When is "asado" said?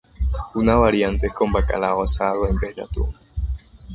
2.01-2.49